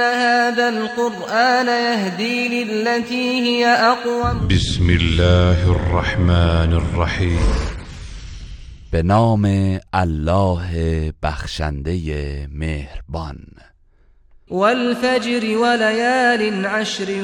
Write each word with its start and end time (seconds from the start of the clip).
هذا 0.00 0.68
القرآن 0.68 1.66
يهدي 1.66 2.64
للتي 2.64 3.40
هي 3.40 3.66
أقوم. 3.66 4.48
بسم 4.48 4.90
الله 4.90 5.70
الرحمن 5.70 6.72
الرحیم 6.72 7.40
به 8.92 9.02
نام 9.02 9.44
الله 9.94 11.12
بخشنده 11.22 12.46
مهربان. 12.52 13.38
والفجر 14.50 15.58
وليال 15.58 16.66
عشر 16.66 17.22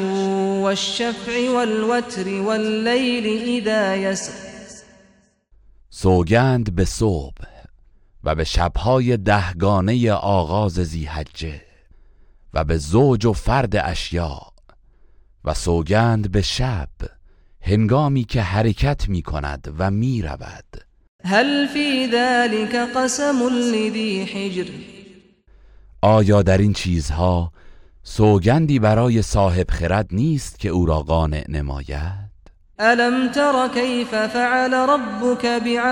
والشفع 0.62 1.50
والوتر 1.50 2.28
والليل 2.28 3.27
إذا 3.42 3.95
يسر. 3.95 4.33
سوگند 5.91 6.74
به 6.74 6.84
صبح 6.84 7.47
و 8.24 8.34
به 8.34 8.45
شبهای 8.45 9.16
دهگانه 9.16 10.12
آغاز 10.12 10.72
زیحجه 10.72 11.66
و 12.56 12.65
به 12.65 12.77
زوج 12.77 13.27
و 13.27 13.33
فرد 13.33 13.77
اشیاء 13.77 14.41
و 15.45 15.55
سوگند 15.55 16.33
به 16.33 16.42
شب 16.42 16.89
هنگامی 17.61 18.25
که 18.25 18.42
حرکت 18.42 19.08
می 19.08 19.22
کند 19.22 19.75
و 19.78 19.91
می 19.91 20.22
رود. 20.22 20.64
هل 21.25 21.67
في 21.67 22.11
ذلك 22.12 22.75
قسم 22.97 23.42
لذي 23.48 24.25
حجر؟ 24.25 24.64
آیا 26.03 26.42
در 26.42 26.58
این 26.58 26.72
چیزها 26.72 27.53
سوگندی 28.03 28.78
برای 28.78 29.23
صاحب 29.23 29.70
خرد 29.70 30.06
نیست 30.12 30.58
که 30.58 30.69
او 30.69 30.86
را 30.86 31.02
قانع 31.02 31.45
نماید؟ 31.48 32.27
ألم 32.80 33.33
تر 33.33 33.69
كيف 33.75 34.14
فعل 34.14 34.75
ربك 34.75 35.47
بعاد؟ 35.64 35.89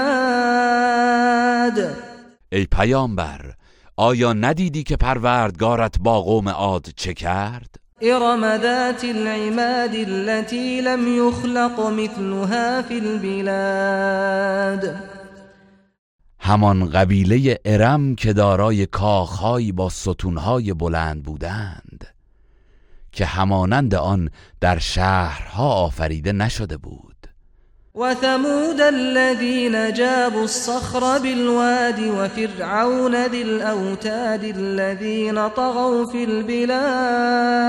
ای 2.53 2.67
پیامبر 2.67 3.55
آیا 3.97 4.33
ندیدی 4.33 4.83
که 4.83 4.97
پروردگارت 4.97 5.99
با 5.99 6.21
قوم 6.21 6.49
عاد 6.49 6.89
چه 6.97 7.15
کرد؟ 7.15 7.77
إرم 8.03 8.59
ذات 8.59 9.05
العماد 9.05 9.95
التي 9.95 10.81
لم 10.81 11.17
يخلق 11.17 11.81
مثلها 11.81 12.83
في 12.83 12.95
البلاد. 12.95 14.97
همان 16.39 16.91
قبیله 16.91 17.59
ارم 17.65 18.15
که 18.15 18.33
دارای 18.33 18.87
کاخهایی 18.87 19.73
با 19.73 19.89
ستونهای 19.89 20.73
بلند 20.73 21.23
بودند 21.23 22.07
که 23.13 23.27
همانند 23.27 23.95
آن 23.95 24.31
در 24.61 24.79
شهرها 24.79 25.69
آفریده 25.69 26.33
نشده 26.33 26.77
بود. 26.77 27.14
وثمود 27.97 28.81
الذين 28.81 29.93
جابوا 29.93 30.43
الصخر 30.43 31.19
بالواد 31.19 32.01
وفرعون 32.01 33.27
ذي 33.27 33.43
الأوتاد 33.43 34.45
الذين 34.45 35.49
طغوا 35.49 36.07
في 36.07 36.25
البلاد. 36.25 37.65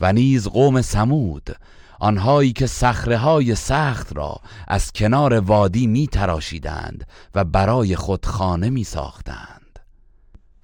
و 0.00 0.12
نیز 0.12 0.48
قوم 0.48 0.82
سمود 0.82 1.56
آنهایی 2.00 2.52
که 2.52 2.66
صخره 2.66 3.16
های 3.16 3.54
سخت 3.54 4.16
را 4.16 4.36
از 4.68 4.92
کنار 4.92 5.40
وادی 5.40 5.86
می 5.86 6.06
تراشیدند 6.06 7.06
و 7.34 7.44
برای 7.44 7.96
خود 7.96 8.26
خانه 8.26 8.70
می 8.70 8.84
ساختند 8.84 9.78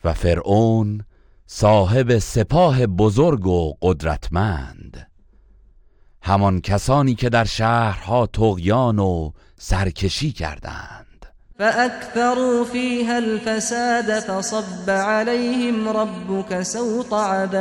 و 0.05 0.13
فرعون 0.13 1.05
صاحب 1.47 2.19
سپاه 2.19 2.87
بزرگ 2.87 3.47
و 3.47 3.75
قدرتمند. 3.83 5.12
همان 6.23 6.61
کسانی 6.61 7.15
که 7.15 7.29
در 7.29 7.45
شهرها 7.45 8.27
تغیان 8.27 8.99
و 8.99 9.31
سرکشی 9.59 10.33
کردند. 10.33 11.27
فأكثروا 11.59 12.65
فيها 12.65 13.17
الفساد 13.17 14.21
فصب 14.21 14.91
عليهم 14.91 15.89
ربك 15.89 16.63
سوط 16.63 17.13
عذاب. 17.13 17.55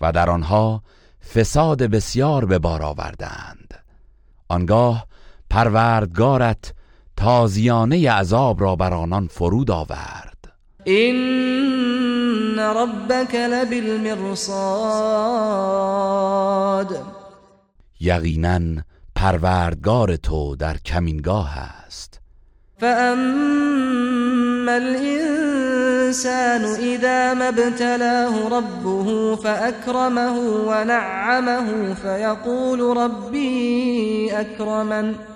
و 0.00 0.12
در 0.12 0.30
آنها 0.30 0.82
فساد 1.34 1.82
بسیار 1.82 2.44
به 2.44 2.58
بار 2.58 2.82
آوردند. 2.82 3.74
آنگاه 4.48 5.06
پروردگارت 5.50 6.74
تازیانه 7.16 8.10
عذاب 8.10 8.60
را 8.60 8.76
بر 8.76 8.94
آنان 8.94 9.26
فرود 9.26 9.70
آورد. 9.70 10.52
إن 12.60 12.76
ربك 12.76 13.34
لبالمرصاد. 13.34 14.50
یقینا 18.00 18.60
پروردگار 19.14 20.16
تو 20.16 20.56
در 20.56 20.76
کمینگاه 20.76 21.58
است. 21.58 22.20
فأما 22.80 24.72
الإنسان 24.72 26.64
إذا 26.64 27.34
ما 27.34 27.48
ابتلاه 27.48 28.48
ربه 28.48 29.36
فأكرمه 29.36 30.38
ونعمه 30.66 31.94
فيقول 31.94 32.96
ربي 32.96 34.30
أكرمن. 34.40 35.29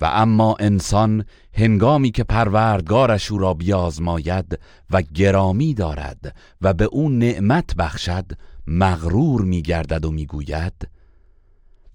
و 0.00 0.04
اما 0.04 0.56
انسان 0.60 1.24
هنگامی 1.52 2.10
که 2.10 2.24
پروردگارش 2.24 3.30
او 3.30 3.38
را 3.38 3.54
بیازماید 3.54 4.58
و 4.90 5.02
گرامی 5.02 5.74
دارد 5.74 6.36
و 6.62 6.74
به 6.74 6.84
او 6.84 7.08
نعمت 7.08 7.76
بخشد 7.76 8.24
مغرور 8.66 9.42
میگردد 9.42 10.04
و 10.04 10.10
می‌گوید 10.10 10.88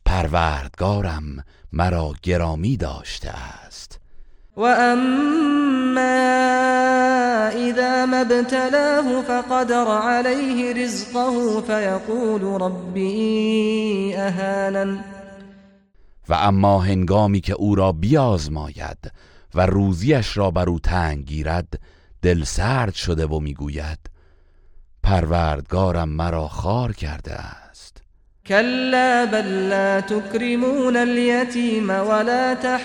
پروردگارم 0.06 1.24
مرا 1.74 2.14
گرامی 2.24 2.78
داشته 2.78 3.30
است. 3.30 4.00
وأما 4.58 6.02
إذا 7.50 8.06
ما 8.06 8.18
ابتلاه 8.18 9.22
فقدر 9.22 9.88
عليه 9.88 10.74
رزقه 10.84 11.62
فيقول 11.62 12.62
ربي 12.62 14.16
أهانن 14.18 15.11
و 16.32 16.34
اما 16.34 16.80
هنگامی 16.80 17.42
که 17.42 17.54
او 17.54 17.76
را 17.76 17.92
بیازماید 17.92 19.12
و 19.56 19.66
روزیش 19.66 20.38
را 20.38 20.52
بر 20.52 20.70
او 20.70 20.80
تنگ 20.80 21.26
گیرد 21.26 21.80
دل 22.22 22.44
سرد 22.44 22.94
شده 22.94 23.26
و 23.26 23.40
می‌گوید 23.40 24.00
پروردگارم 25.04 26.10
مرا 26.10 26.48
خار 26.48 26.94
کرده 26.94 27.34
است. 27.34 28.02
كلا 28.46 29.26
بل 29.26 29.70
لا 29.70 30.02
تكرمون 30.02 30.98
اليتيم 30.98 31.90
ولا 31.90 32.56
تحاضون 32.56 32.82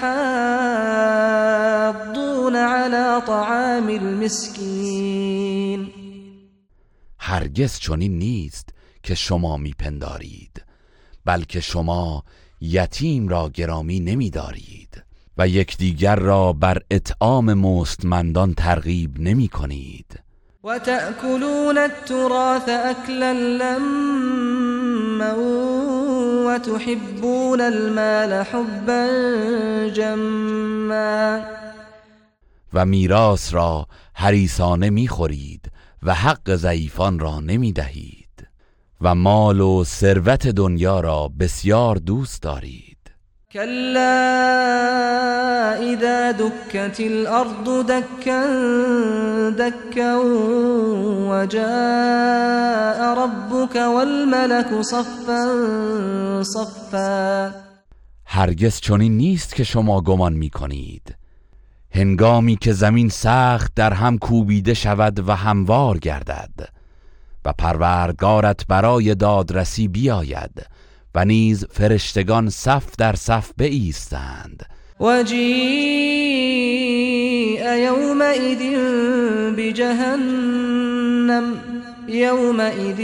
على 2.56 3.22
طعام 3.26 3.88
المسكين 3.88 5.92
هرگز 7.18 7.78
چنین 7.78 8.18
نیست 8.18 8.68
که 9.02 9.14
شما 9.14 9.56
میپندارید. 9.56 10.66
بلکه 11.26 11.60
شما 11.60 12.24
یتیم 12.60 13.28
را 13.28 13.48
گرامی 13.48 14.00
نمیدارید 14.00 15.02
و 15.38 15.48
یکدیگر 15.48 16.16
را 16.16 16.52
بر 16.52 16.82
اطعام 16.90 17.54
مستمندان 17.54 18.54
ترغیب 18.54 19.20
نمی 19.20 19.48
کنید 19.48 20.20
وتأكلون 20.64 21.78
التراث 21.78 22.68
أكلا 22.68 23.32
لما 23.32 25.36
وتحبون 26.46 27.60
المال 27.60 28.32
حبا 28.32 29.08
جما. 29.94 31.40
و 32.72 32.86
میراث 32.86 33.54
را 33.54 33.86
حریصانه 34.14 34.90
می‌خورید 34.90 35.70
و 36.02 36.14
حق 36.14 36.54
ضعیفان 36.54 37.18
را 37.18 37.40
نمی 37.40 37.72
دهید 37.72 38.15
و 39.06 39.14
مال 39.14 39.60
و 39.60 39.84
ثروت 39.84 40.46
دنیا 40.46 41.00
را 41.00 41.30
بسیار 41.40 41.96
دوست 41.96 42.42
دارید. 42.42 42.96
كلا 43.52 44.12
إذا 45.80 46.32
دكت 46.32 47.00
الأرض 47.00 47.86
دكا 47.86 48.46
دكا 49.50 50.16
وجاء 51.30 52.98
ربك 53.18 53.76
والملك 53.76 54.82
صفا 54.82 56.42
صفا. 56.42 57.54
هرگز 58.24 58.80
چنین 58.80 59.16
نیست 59.16 59.54
که 59.54 59.64
شما 59.64 60.00
گمان 60.00 60.32
می 60.32 60.50
کنید 60.50 61.14
هنگامی 61.90 62.56
که 62.56 62.72
زمین 62.72 63.08
سخت 63.08 63.72
در 63.74 63.92
هم 63.92 64.18
کوبیده 64.18 64.74
شود 64.74 65.28
و 65.28 65.32
هموار 65.32 65.98
گردد. 65.98 66.75
و 67.46 67.52
پروردگارت 67.52 68.66
برای 68.66 69.14
دادرسی 69.14 69.88
بیاید 69.88 70.66
و 71.14 71.24
نیز 71.24 71.64
فرشتگان 71.70 72.50
صف 72.50 72.96
در 72.98 73.14
صف 73.16 73.52
بایستند. 73.58 74.66
وجيء 75.00 75.36
يومئذ 77.74 78.62
بجهنم 79.56 81.54
يومئذ 82.08 83.00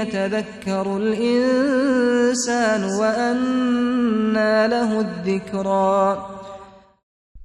يتذكر 0.00 0.86
الإنسان 0.96 2.84
وأنى 2.84 4.68
له 4.68 4.98
الذكرى. 4.98 6.18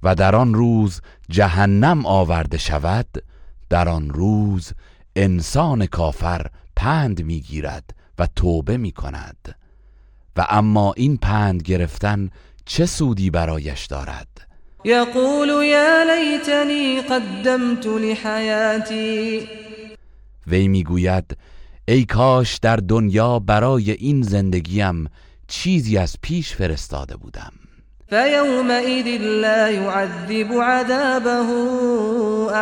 و 0.02 0.14
در 0.14 0.36
آن 0.36 0.54
روز 0.54 1.00
جهنم 1.30 2.06
آورده 2.06 2.58
شود 2.58 3.06
در 3.70 3.88
آن 3.88 4.10
روز 4.10 4.72
انسان 5.16 5.86
کافر 5.86 6.46
پند 6.76 7.22
می‌گیرد 7.22 7.90
و 8.18 8.28
توبه 8.36 8.76
می 8.76 8.92
کند 8.92 9.56
و 10.36 10.46
اما 10.48 10.92
این 10.92 11.16
پند 11.16 11.62
گرفتن 11.62 12.30
چه 12.64 12.86
سودی 12.86 13.30
برایش 13.30 13.86
دارد؟ 13.86 14.28
يقول 14.84 15.48
يا 15.48 16.04
ليتني 16.04 17.00
قدمت 17.00 17.86
لحياتي 17.86 19.48
وی 20.46 20.68
می‌گوید 20.68 21.36
ای 21.88 22.04
کاش 22.04 22.58
در 22.58 22.76
دنیا 22.76 23.38
برای 23.38 23.90
این 23.90 24.22
زندگیم 24.22 25.08
چیزی 25.48 25.98
از 25.98 26.16
پیش 26.22 26.54
فرستاده 26.54 27.16
بودم. 27.16 27.52
فيومئذ 28.08 29.06
لا 29.20 29.70
يعذب 29.70 30.52
عذابه 30.52 31.48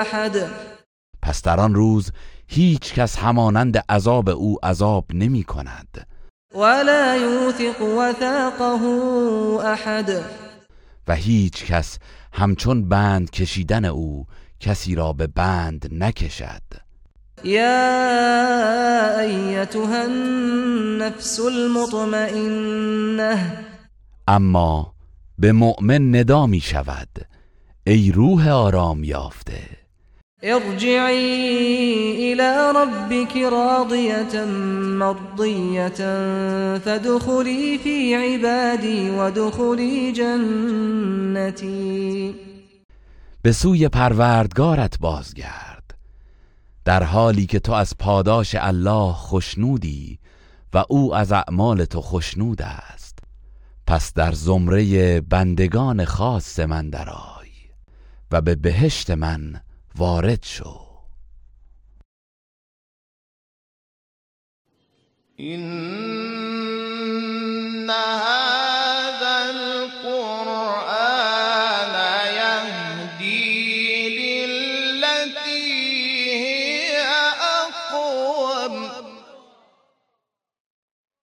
أحد 0.00 0.36
پس 1.22 1.42
در 1.42 1.60
آن 1.60 1.74
روز 1.74 2.12
هیچ 2.52 2.94
کس 2.94 3.16
همانند 3.16 3.84
عذاب 3.88 4.28
او 4.28 4.56
عذاب 4.62 5.04
نمی 5.14 5.44
کند. 5.44 6.06
ولا 6.54 7.16
يوثق 7.16 7.82
وثاقه 7.82 8.82
أحد. 9.72 10.10
و 11.08 11.14
هیچ 11.14 11.64
کس 11.64 11.98
همچون 12.32 12.88
بند 12.88 13.30
کشیدن 13.30 13.84
او 13.84 14.26
کسی 14.60 14.94
را 14.94 15.12
به 15.12 15.26
بند 15.26 15.88
نکشد. 15.92 16.62
يا 17.44 19.20
أيتها 19.20 20.02
النفس 20.02 21.40
المطمئنة 21.40 22.86
اما 24.28 24.94
به 25.38 25.52
مؤمن 25.52 26.16
ندا 26.16 26.46
می 26.46 26.60
شود. 26.60 27.08
ای 27.86 28.12
روح 28.12 28.48
آرام 28.48 29.04
یافته. 29.04 29.80
ارجعي 30.44 32.32
إلى 32.32 32.72
ربك 32.76 33.36
راضية 33.36 34.44
مرضية 34.98 36.00
فادخلي 36.78 37.78
في 37.78 38.14
عبادي 38.14 39.10
وادخلي 39.10 40.12
جنتي. 40.12 41.64
به 43.42 43.52
سوی 43.52 43.88
پروردگارت 43.88 44.98
بازگرد. 44.98 45.94
در 46.84 47.02
حالی 47.02 47.46
که 47.46 47.58
تو 47.58 47.72
از 47.72 47.94
پاداش 47.98 48.56
الله 48.58 49.12
خشنودی 49.12 50.18
و 50.74 50.84
او 50.88 51.14
از 51.14 51.32
اعمال 51.32 51.84
تو 51.84 52.00
خشنود 52.00 52.62
است. 52.62 53.18
پس 53.86 54.12
در 54.14 54.32
زمره 54.32 55.20
بندگان 55.20 56.04
خاص 56.04 56.60
من 56.60 56.90
درآی 56.90 57.50
و 58.32 58.40
به 58.40 58.54
بهشت 58.54 59.10
من 59.10 59.60
وارد 59.98 60.44
شو. 60.44 60.80
إن 65.40 66.19